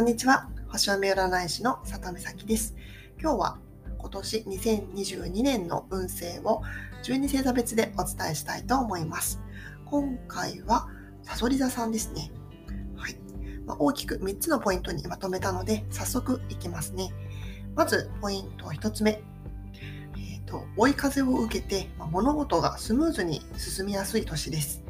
[0.00, 0.48] こんにちは。
[0.68, 2.74] 星読み占い師の里美咲です。
[3.20, 3.58] 今日は
[3.98, 6.62] 今年2022年の運勢を
[7.02, 9.42] 12星座別でお伝えしたいと思います。
[9.84, 10.88] 今回は
[11.22, 12.32] サソリ座さんですね。
[12.96, 13.16] はい。
[13.66, 17.10] まあ、大きく3つのポイントにまとめたので、早速いきますね。
[17.74, 19.20] まず、ポイント1つ目。
[20.16, 24.82] えーと、追い風を受けて、ま、物事がスムーズに進みやすい年です。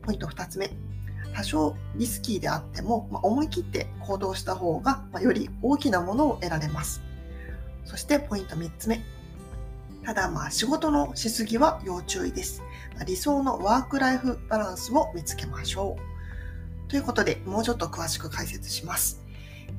[0.00, 0.70] ポイント2つ目。
[1.38, 7.00] 多少リスキーであっても、まあ、思い切って行動した方が、まあ、より大きなものを得られます。
[7.84, 9.00] そしてポイント3つ目。
[10.04, 12.60] ただまあ仕事のしすぎは要注意です。
[13.06, 15.96] 理想のワークライフバランスを見つけましょ
[16.88, 16.90] う。
[16.90, 19.22] ということで、もうちょっと詳しく解説します。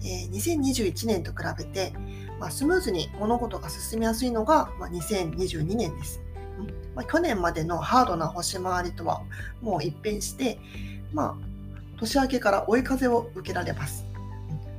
[0.01, 1.91] えー、2021年と比べて、
[2.39, 6.21] まあ、スムーズに物事が進みやすいのが、まあ、2022年です。
[6.95, 9.23] まあ、去年までのハードな星回りとは
[9.61, 10.57] もう一変して、
[11.13, 11.48] まあ、
[11.99, 14.05] 年明けから追い風を受けられます。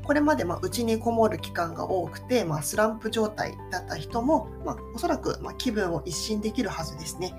[0.04, 7.34] これまでまあ家にこもる期間が多くて、まあ、スランプ状態だった人も、まあ、おそらくま気分を一新できるはずですね。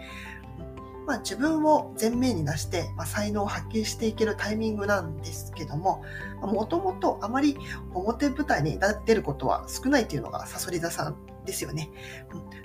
[1.05, 6.03] まあ、自分を前面に出して、まあ、才能を発揮していけるタイミングなんですけども、
[6.41, 7.57] もともとあまり
[7.93, 11.89] 表舞台に出ることは少ないというのがさそり座さんですよね。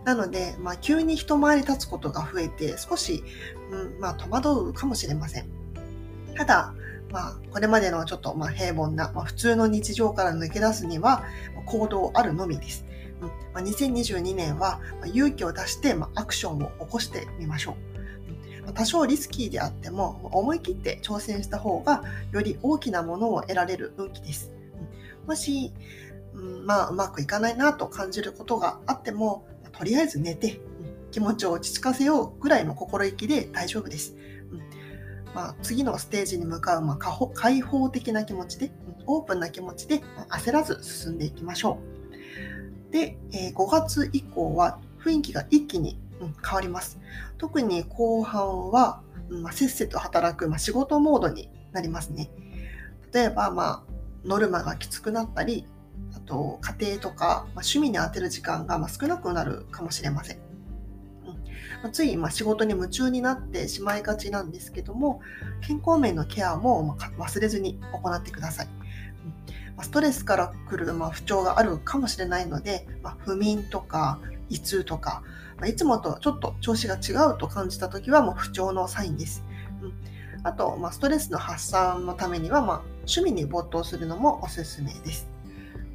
[0.05, 3.25] なので、まあ、急に一回り立つことが増えて、少し、
[3.73, 5.49] うんまあ、戸惑うかもしれません。
[6.37, 6.75] ただ、
[7.11, 11.25] まあ、これまでのちょっとまあ平凡な、まあ、普通の日常から抜け出すには
[11.67, 12.85] 行動あるのみです。
[13.21, 18.73] うんまあ、2022年は勇気を出してまあアクションを起こしてみましょう。
[18.75, 24.53] 多少リスキーであっても思い切って挑戦した方がより大きなものを得られる運気です。
[25.27, 25.73] もし、
[26.35, 30.61] うん、まあうまくいかないなと感じることがあってもとりあえず寝て
[31.11, 34.17] 気持ちを落ち着かせようぐらいの心意気で大丈夫です。
[35.37, 38.73] まあ、次のステージに向かう、まあ、開放的な気持ちで、
[39.05, 41.79] オープンな気持ちで、焦らず進んでいきましょ
[42.89, 42.91] う。
[42.91, 46.99] で、え、5月以降は雰囲気が一気に、うん、変わります。
[47.37, 52.31] 特に後半は、まあ、せっせと働く、まあ、仕事モードになりますね。
[53.13, 53.93] 例えば、まあ、
[54.25, 55.67] ノルマがきつくなったり、
[56.15, 60.46] あと家庭とか、まあ、趣味に充てる時間がま少なくなるかもしれません。
[61.83, 65.21] まついま仕事に夢中になってしまいがちなんですけども
[65.61, 68.69] 健康面のケアも忘れずに行ってください。
[69.83, 74.19] ストレスから来るま不調があるかもしれないので、ま不眠とか
[74.49, 75.23] 胃痛とか、
[75.61, 79.45] まいつもとちょっと調子が違うと感じた時はもう不調のサインです。
[80.43, 85.29] あと、まストレスの発散のためには、ま趣味に没頭するのもおすすめです。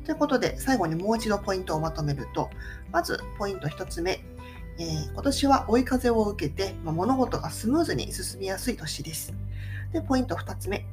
[0.06, 2.50] ということで、最後にもう一度ポイントをまとめると、
[2.92, 4.24] まずポイント1つ目、
[4.82, 9.32] えー、今年は追い風を受けて、まあ、物事がスムーズに進みやすい年です。
[9.94, 10.88] で、ポイント2つ目。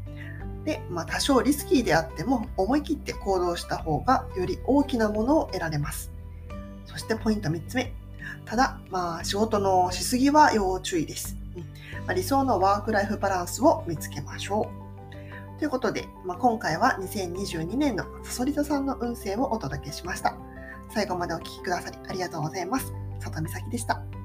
[0.67, 6.13] で、まあ、多少リスキーであっても思い切って行動した方がより大きなものを得られます。
[6.85, 7.95] そしてポイント3つ目。
[8.45, 11.39] ただ、まあ、仕事のしすぎは要注意です。
[11.57, 11.63] うん
[12.05, 14.71] まあ、理想のワークライフバランスを見つけましょ
[15.57, 15.59] う。
[15.59, 20.35] ということで、まあ、今回は2022年のさそり座さんの運勢をお届けしました。
[20.91, 23.08] 最後までお聴きくださりありがとうございます。
[23.19, 24.18] 里美咲でした。